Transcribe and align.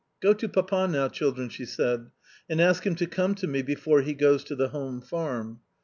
"Go 0.19 0.33
to 0.33 0.49
Papa 0.49 0.87
now, 0.87 1.09
children," 1.09 1.49
she 1.49 1.63
said, 1.63 2.09
"and 2.49 2.59
ask 2.59 2.87
him 2.87 2.95
to 2.95 3.05
come 3.05 3.35
to 3.35 3.45
me 3.45 3.61
before 3.61 4.01
he 4.01 4.15
goes 4.15 4.43
to 4.45 4.55
the 4.55 4.69
home 4.69 4.99
farm." 4.99 5.59